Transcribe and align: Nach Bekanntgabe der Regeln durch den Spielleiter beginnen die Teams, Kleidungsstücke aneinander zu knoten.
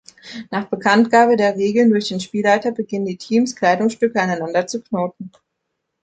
Nach 0.49 0.65
Bekanntgabe 0.67 1.37
der 1.37 1.55
Regeln 1.57 1.91
durch 1.91 2.07
den 2.07 2.19
Spielleiter 2.19 2.71
beginnen 2.71 3.05
die 3.05 3.17
Teams, 3.17 3.55
Kleidungsstücke 3.55 4.19
aneinander 4.19 4.65
zu 4.65 4.81
knoten. 4.81 5.31